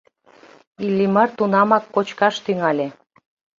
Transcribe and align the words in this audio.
Иллимар 0.85 1.29
тунамак 1.37 1.83
кочкаш 1.95 2.35
тӱҥале. 2.45 2.87